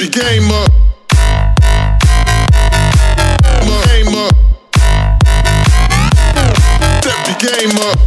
Your 0.00 0.08
game 0.08 0.50
up. 0.50 0.72
Game 3.84 4.14
up. 4.14 4.34
Step 7.02 7.38
game 7.38 7.76
up. 7.76 7.99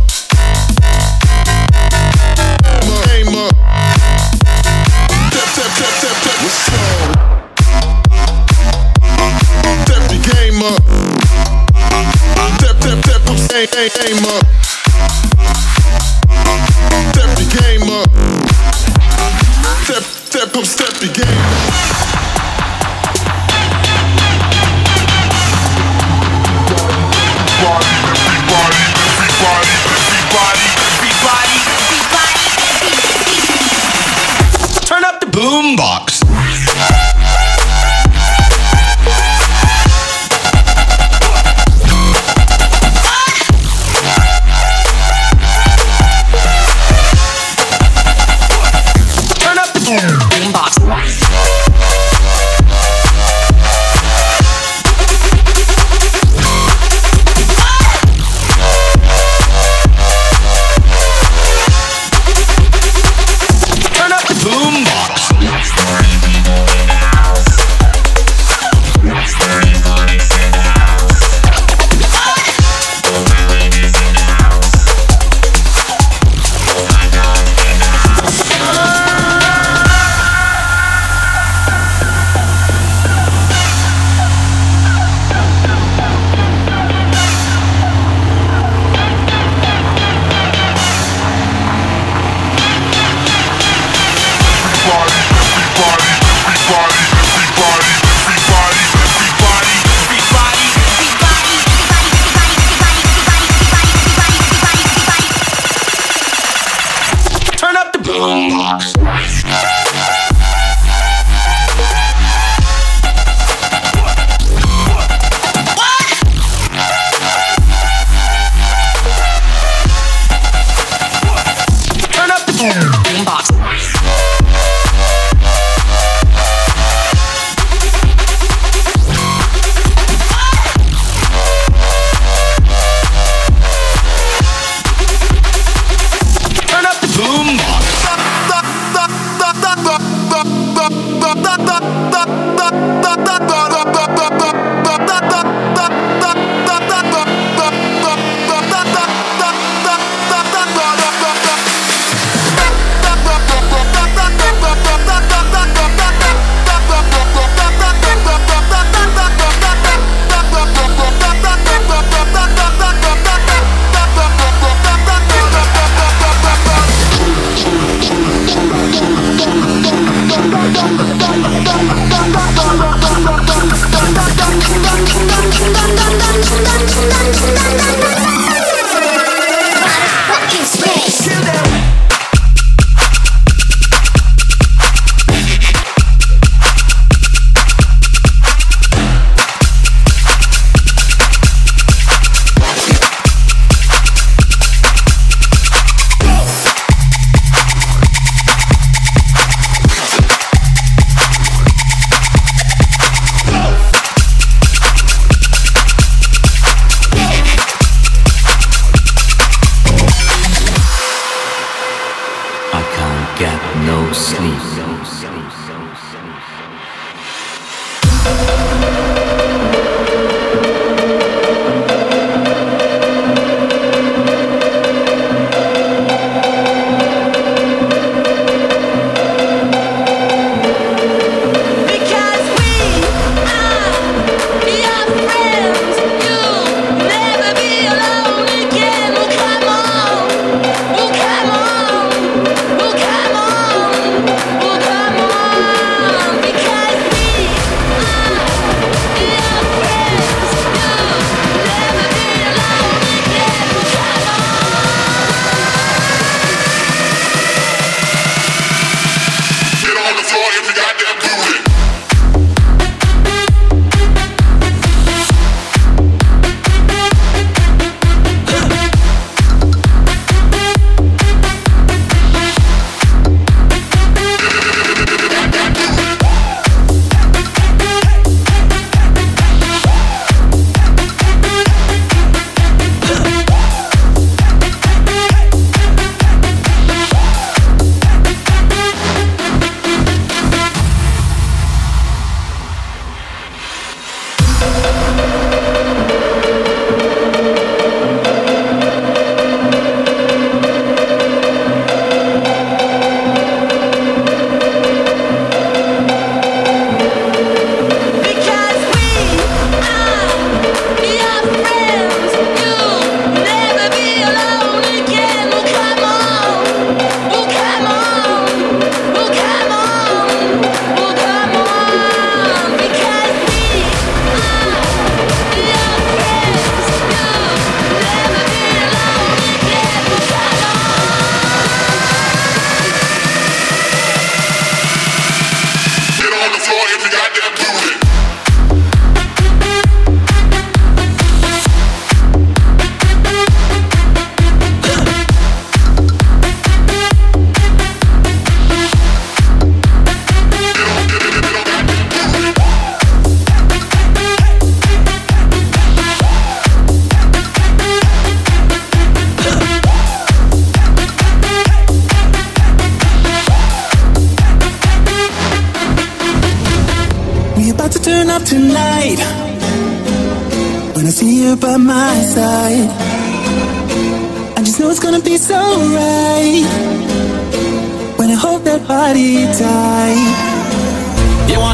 no 213.94 214.12
sleep. 214.12 215.23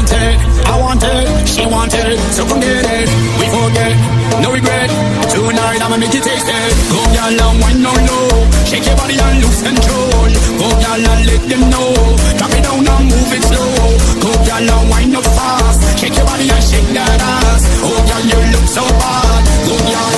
Want 0.00 0.12
it, 0.16 0.40
I 0.64 0.80
want 0.80 1.02
it, 1.04 1.48
she 1.48 1.66
want 1.66 1.92
it, 1.92 2.16
so 2.32 2.46
come 2.48 2.60
get 2.60 2.84
it. 2.88 3.08
We 3.36 3.46
forget, 3.52 3.92
no 4.40 4.52
regret. 4.52 4.88
Tonight 5.28 5.80
I'ma 5.84 5.96
make 6.00 6.14
you 6.14 6.24
taste 6.24 6.48
it. 6.48 6.72
Go 6.88 7.04
girl 7.12 7.36
and 7.36 7.60
wine 7.60 7.82
no 7.84 7.92
low, 7.92 8.48
shake 8.64 8.86
your 8.88 8.96
body 8.96 9.20
and 9.20 9.44
lose 9.44 9.60
control. 9.60 10.28
Go 10.56 10.68
girl 10.80 11.04
and 11.04 11.20
let 11.28 11.42
them 11.44 11.62
know, 11.68 11.92
drop 12.40 12.52
it 12.56 12.64
down 12.64 12.80
and 12.80 13.04
move 13.12 13.32
it 13.36 13.44
slow. 13.44 13.76
Go 14.24 14.30
girl 14.48 14.70
and 14.72 14.88
wine 14.88 15.14
up 15.16 15.26
fast, 15.36 15.84
shake 16.00 16.16
your 16.16 16.24
body 16.24 16.48
and 16.48 16.64
shake 16.64 16.88
that 16.96 17.20
ass. 17.20 17.62
Oh 17.84 18.00
girl 18.08 18.24
you 18.24 18.40
look 18.56 18.66
so 18.72 18.84
bad. 18.96 19.40
Go 19.68 19.76
girl, 19.84 20.12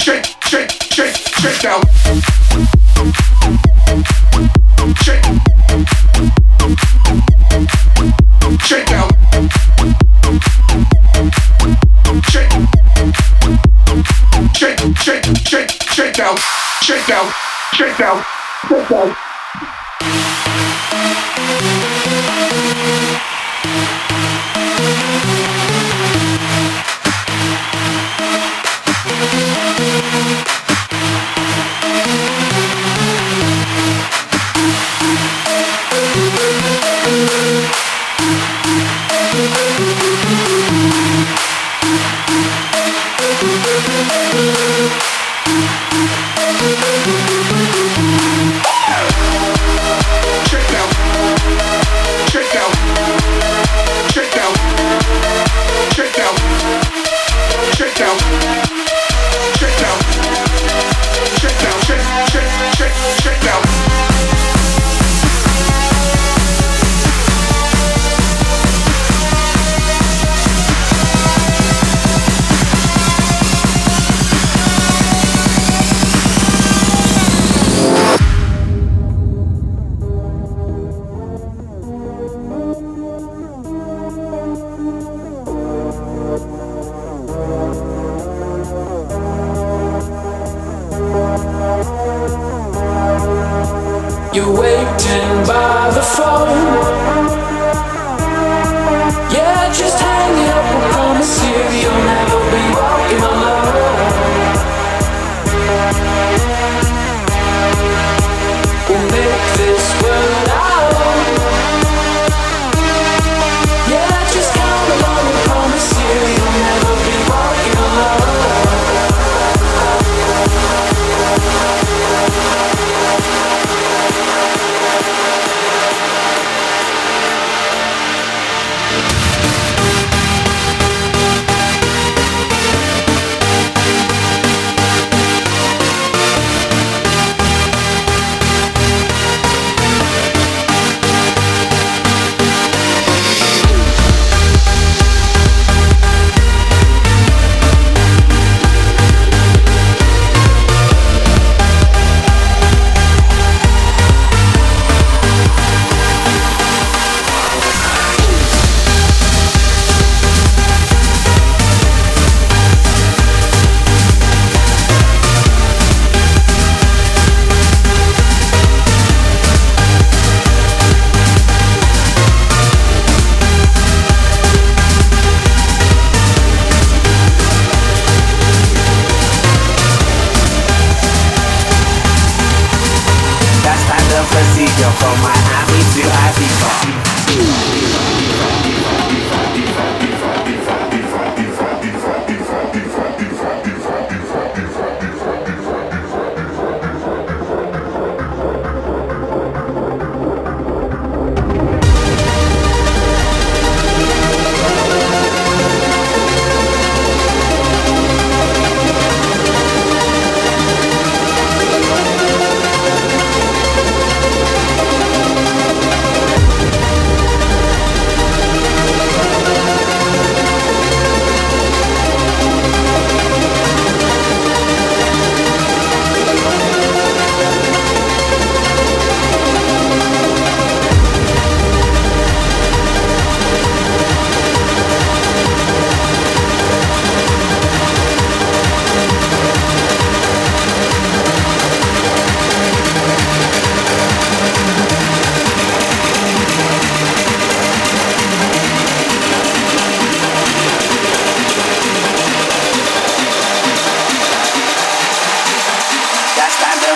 check 0.00 0.24
check, 0.40 0.68
check, 0.90 1.14
check 1.14 1.64
out. 1.64 1.84
down, 16.20 16.36
shake 16.82 17.06
down, 17.06 17.32
shake 17.72 17.96
down, 17.96 18.22
shake 18.68 18.88
down. 18.90 19.16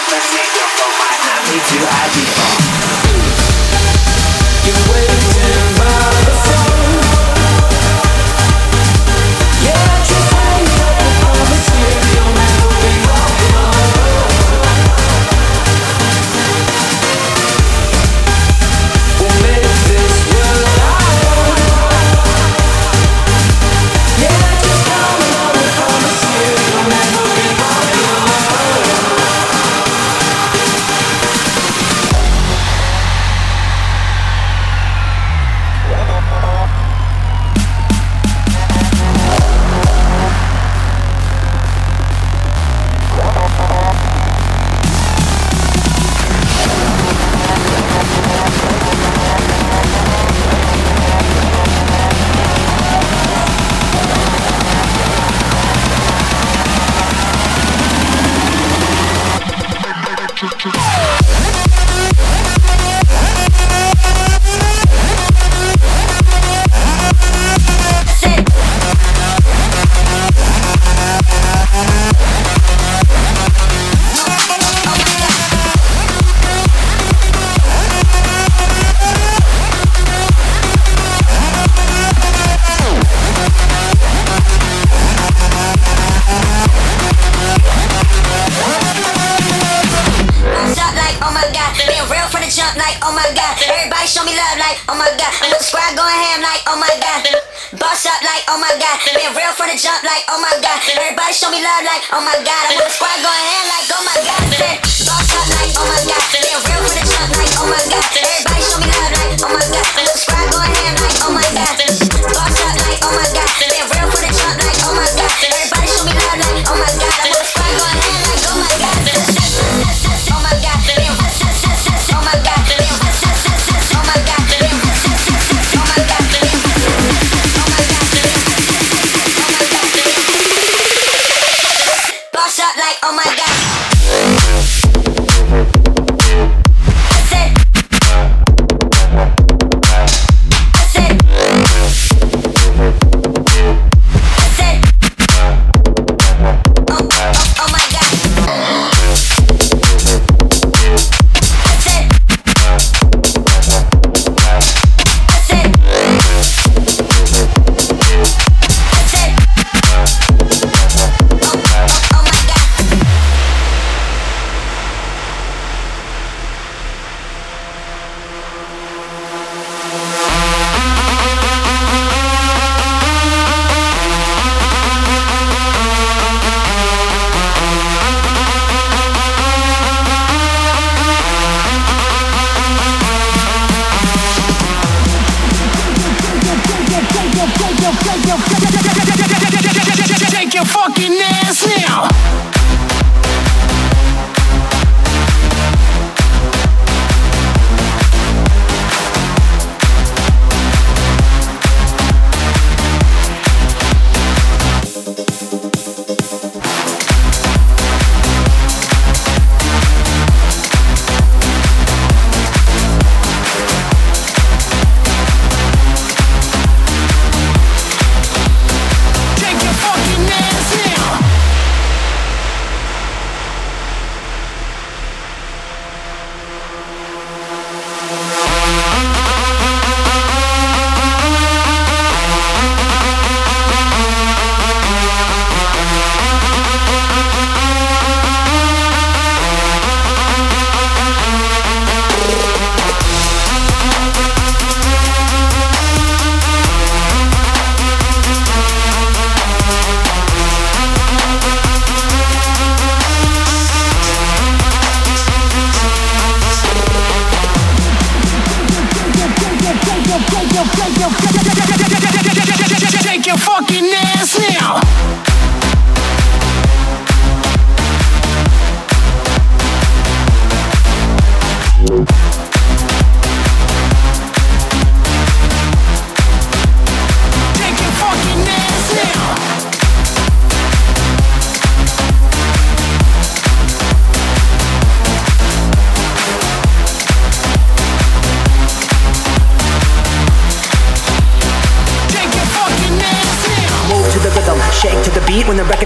Let's 0.06 0.28
don't 0.54 0.76
my 0.78 0.92
mine, 0.98 1.22
I 1.24 1.40
need 1.48 1.64
you, 1.72 1.86
I 1.86 2.08
need 2.14 2.88
you. 2.88 2.93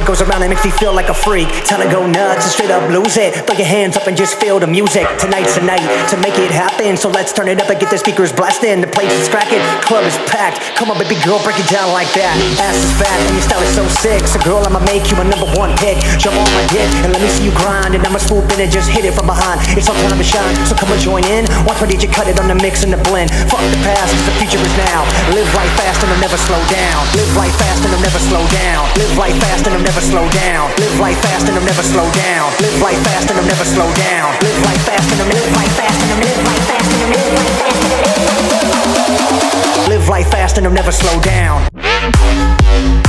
Goes 0.09 0.25
around, 0.25 0.41
and 0.41 0.49
makes 0.49 0.65
me 0.65 0.73
feel 0.73 0.97
like 0.97 1.13
a 1.13 1.15
freak. 1.15 1.53
Time 1.69 1.85
to 1.85 1.91
go 1.93 2.09
nuts 2.09 2.49
and 2.49 2.53
straight 2.57 2.73
up 2.73 2.81
lose 2.89 3.21
it. 3.21 3.37
Throw 3.45 3.53
your 3.61 3.69
hands 3.69 3.93
up 3.93 4.09
and 4.09 4.17
just 4.17 4.41
feel 4.41 4.57
the 4.57 4.67
music. 4.67 5.05
Tonight's 5.21 5.61
the 5.61 5.61
night 5.61 5.85
to 6.09 6.17
make 6.25 6.33
it 6.41 6.49
happen. 6.49 6.97
So 6.97 7.13
let's 7.13 7.29
turn 7.29 7.45
it 7.53 7.61
up 7.61 7.69
and 7.69 7.77
get 7.77 7.93
the 7.93 8.01
speakers 8.01 8.33
blasting. 8.33 8.81
The 8.81 8.89
place 8.89 9.13
is 9.13 9.29
cracking, 9.29 9.61
club 9.85 10.09
is 10.09 10.17
packed. 10.25 10.65
Come 10.81 10.89
on, 10.89 10.97
baby 10.97 11.21
girl, 11.21 11.37
break 11.45 11.61
it 11.61 11.69
down 11.69 11.93
like 11.93 12.09
that. 12.17 12.33
Ass 12.57 12.81
is 12.81 12.93
fat 12.97 13.21
and 13.21 13.37
your 13.37 13.45
style 13.45 13.61
is 13.61 13.75
so 13.77 13.85
sick. 14.01 14.25
So 14.25 14.41
girl, 14.41 14.65
I'ma 14.65 14.81
make 14.89 15.05
you 15.13 15.21
a 15.21 15.27
number 15.29 15.45
one 15.61 15.77
pick. 15.77 16.01
Jump 16.17 16.41
on 16.41 16.49
my 16.57 16.65
dick 16.73 16.89
and 17.05 17.13
let 17.13 17.21
me 17.21 17.29
see 17.29 17.45
you 17.45 17.53
grind. 17.53 17.93
And 17.93 18.01
I'ma 18.01 18.17
swoop 18.17 18.49
in 18.57 18.65
and 18.65 18.73
just 18.73 18.89
hit 18.89 19.05
it 19.05 19.13
from 19.13 19.29
behind. 19.29 19.61
It's 19.77 19.93
all 19.93 19.99
time 20.09 20.17
to 20.17 20.25
shine, 20.25 20.57
so 20.65 20.73
come 20.73 20.89
and 20.89 21.01
join 21.05 21.21
in. 21.29 21.45
Watch 21.69 21.85
my 21.85 21.87
DJ 21.87 22.09
cut 22.09 22.33
it 22.33 22.41
on 22.41 22.49
the 22.49 22.57
mix 22.57 22.81
and 22.81 22.89
the 22.89 23.01
blend. 23.05 23.29
Fuck 23.53 23.61
the 23.61 23.81
past, 23.85 24.17
'cause 24.17 24.25
the 24.25 24.37
future 24.41 24.63
is 24.65 24.77
now. 24.89 25.05
Live 25.37 25.53
life 25.53 25.73
fast 25.77 26.01
and 26.01 26.09
I'll 26.17 26.25
never 26.25 26.41
slow 26.41 26.61
down. 26.73 27.05
Live 27.13 27.29
life 27.37 27.53
fast 27.61 27.85
and 27.85 27.93
I'll 27.93 28.01
never 28.01 28.21
slow 28.25 28.41
down. 28.49 28.89
Live 28.97 29.13
life 29.21 29.37
fast 29.45 29.69
and 29.69 29.77
I'll 29.77 29.85
never 29.85 29.98
slow 30.01 30.29
down. 30.31 30.71
Live 30.79 31.01
life 31.01 31.19
fast 31.21 31.49
and 31.49 31.57
I'll 31.59 31.65
never 31.65 31.83
slow 31.83 32.11
down. 32.13 32.53
Live 32.61 32.81
life 32.81 33.03
fast 33.03 33.31
and 33.31 33.39
I'll 33.39 33.47
never 33.47 33.65
slow 33.65 33.93
down. 33.95 34.35
Live 34.43 34.65
life 34.65 34.83
fast 34.87 35.11
and 35.13 35.21
I'll 35.21 35.29
live 35.29 35.53
life 35.57 35.75
fast 35.77 35.99
and 36.03 36.13
I'll 36.13 36.21
live 36.23 36.43
life 36.47 36.65
fast 36.69 36.93
and 36.93 37.03
I'll 37.03 37.11
live 37.11 37.33
life 37.35 37.59
fast 37.59 37.83
and 38.53 38.69
I'll 39.83 39.89
live 39.89 40.09
life 40.09 40.31
fast 40.31 40.59
and 40.59 40.67
I'll 40.67 40.73
never 40.73 40.93
slow. 40.93 41.09
Down. 41.21 43.08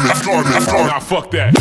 Garments, 0.00 0.26
garments, 0.26 0.66
garments. 0.66 0.92
Nah, 0.92 1.00
fuck 1.00 1.30
that. 1.32 1.52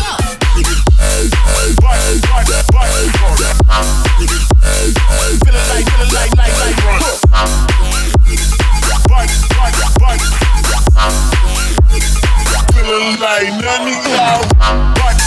Feeling 5.44 5.68
like, 5.68 5.86
feeling 5.86 6.14
like, 6.14 6.32
like, 6.38 6.54
like, 6.60 6.78
run. 6.86 7.02
Like 13.20 13.52
none 13.62 13.88
of 13.88 13.94
y'all. 14.08 14.42
Butt. 14.96 15.20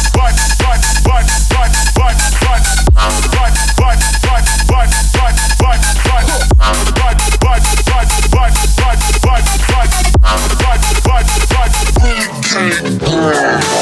Wow. 13.23 13.82